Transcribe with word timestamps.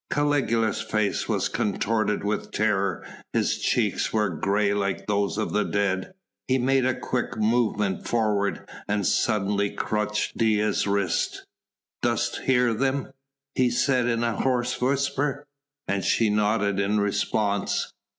Caligula's 0.09 0.81
face 0.81 1.29
was 1.29 1.47
contorted 1.47 2.23
with 2.23 2.49
terror, 2.49 3.05
his 3.33 3.59
cheeks 3.59 4.11
were 4.11 4.29
grey 4.31 4.73
like 4.73 5.05
those 5.05 5.37
of 5.37 5.53
the 5.53 5.63
dead. 5.63 6.11
He 6.47 6.57
made 6.57 6.87
a 6.87 6.99
quick 6.99 7.37
movement 7.37 8.07
forward 8.07 8.67
and 8.87 9.05
suddenly 9.05 9.69
clutched 9.69 10.35
Dea's 10.35 10.87
wrist. 10.87 11.45
"Dost 12.01 12.37
hear 12.39 12.73
them?" 12.73 13.11
he 13.53 13.69
said 13.69 14.07
in 14.07 14.23
a 14.23 14.37
hoarse 14.37 14.81
whisper. 14.81 15.45
And 15.87 16.03
she 16.03 16.31
nodded 16.31 16.79
in 16.79 16.99
response. 16.99 17.93